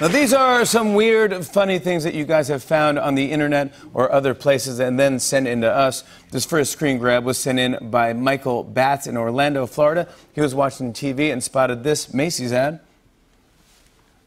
[0.00, 3.72] Now, these are some weird, funny things that you guys have found on the internet
[3.94, 6.02] or other places and then sent in to us.
[6.32, 10.08] This first screen grab was sent in by Michael Batts in Orlando, Florida.
[10.32, 12.80] He was watching TV and spotted this Macy's ad.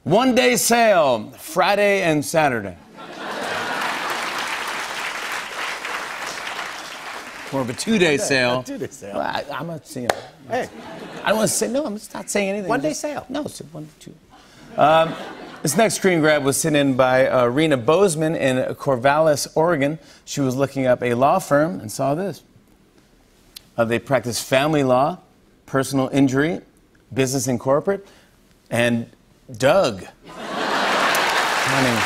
[0.03, 2.77] One day sale, Friday and Saturday.
[7.51, 8.63] More of a two-day sale.
[8.63, 9.15] two-day sale.
[9.15, 10.09] Well, I, I'm not saying.
[10.49, 10.69] Hey,
[11.23, 11.85] I don't want to say no.
[11.85, 12.69] I'm just not saying anything.
[12.69, 13.25] One day Just- sale.
[13.27, 14.15] No, it's one, to two.
[14.77, 15.13] Um,
[15.67, 19.99] this next screen grab was sent in by uh, Rena Bozeman in Corvallis, Oregon.
[20.23, 22.41] She was looking up a law firm and saw this.
[23.75, 25.17] Uh, they practice family law,
[25.65, 26.61] personal injury,
[27.13, 28.07] business and corporate,
[28.69, 29.09] and
[29.57, 30.05] Doug.
[31.67, 31.99] Honey.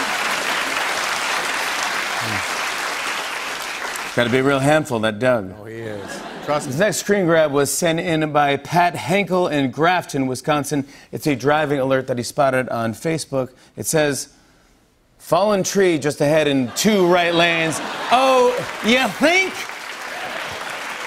[4.15, 5.53] Got to be a real handful, that Doug.
[5.59, 6.20] oh, he is.
[6.45, 6.67] Trust.
[6.67, 10.87] This next screen grab was sent in by Pat Henkel in Grafton, Wisconsin.
[11.11, 13.51] It's a driving alert that he spotted on Facebook.
[13.77, 14.33] It says,
[15.19, 17.77] Fallen tree just ahead in two right lanes.
[18.11, 18.49] Oh,
[18.83, 19.53] you think?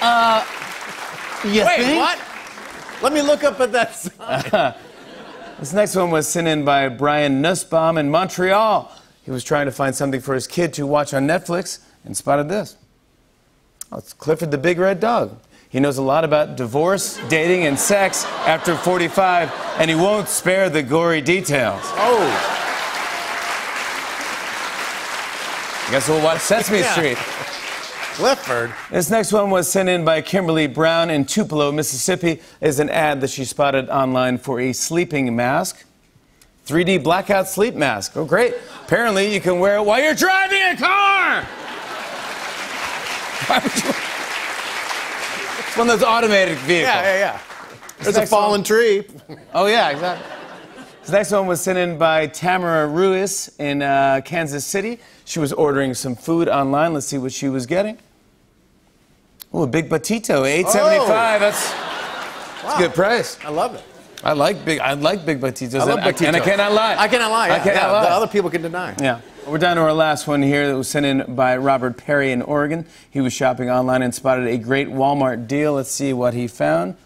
[0.01, 0.45] Uh,
[1.45, 1.99] you Wait, think?
[1.99, 2.19] what?
[3.03, 4.75] Let me look up at that sign.
[5.59, 8.91] This next one was sent in by Brian Nussbaum in Montreal.
[9.23, 12.49] He was trying to find something for his kid to watch on Netflix and spotted
[12.49, 12.77] this.
[13.95, 15.39] Oh, it's Clifford the Big Red Dog.
[15.69, 20.69] He knows a lot about divorce, dating, and sex after 45, and he won't spare
[20.69, 21.81] the gory details.
[21.85, 22.19] Oh,
[25.87, 26.93] I guess we'll watch Sesame Yeah.
[26.93, 27.19] Street.
[28.17, 28.73] Clifford.
[28.91, 32.41] This next one was sent in by Kimberly Brown in Tupelo, Mississippi.
[32.61, 35.85] Is an ad that she spotted online for a sleeping mask.
[36.67, 38.17] 3D blackout sleep mask.
[38.17, 38.55] Oh, great.
[38.87, 41.14] Apparently, you can wear it while you're driving a car.
[43.47, 43.91] Why would you-
[45.67, 46.95] It's one of those automated vehicles.
[46.95, 47.39] Yeah, yeah, yeah.
[48.01, 48.63] There's a fallen one.
[48.65, 49.07] tree.
[49.55, 50.27] Oh, yeah, exactly.
[51.01, 54.99] This next one was sent in by Tamara Ruiz in uh, Kansas City.
[55.25, 56.95] She was ordering some food online.
[56.95, 57.99] Let's see what she was getting.
[59.53, 61.41] Oh, a big buttito, eight seventy five.
[61.41, 61.73] That's,
[62.63, 63.39] that's a good price.
[63.45, 63.85] I love it.
[64.25, 64.81] I like big.
[64.81, 65.79] I like big buttitos.
[65.79, 66.27] I love and, Buttito.
[66.27, 66.97] and I cannot lie.
[66.97, 67.47] I cannot lie.
[67.51, 68.03] I Yeah, cannot yeah, lie.
[68.05, 68.95] The other people can deny.
[69.01, 69.21] Yeah.
[69.47, 72.41] We're down to our last one here that was sent in by Robert Perry in
[72.41, 72.87] Oregon.
[73.11, 75.75] He was shopping online and spotted a great Walmart deal.
[75.75, 76.97] Let's see what he found.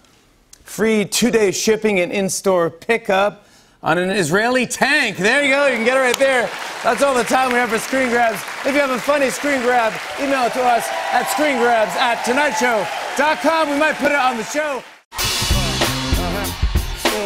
[0.63, 3.47] Free two day shipping and in store pickup
[3.83, 5.17] on an Israeli tank.
[5.17, 5.67] There you go.
[5.67, 6.49] You can get it right there.
[6.85, 8.41] That's all the time we have for screen grabs.
[8.65, 13.71] If you have a funny screen grab, email it to us at screengrabs at tonightshow.com.
[13.71, 14.85] We might put it on the show.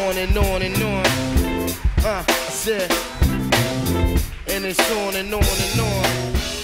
[0.08, 1.06] on and on and on.
[2.04, 3.11] Uh,
[4.62, 6.61] and it's on and on and on.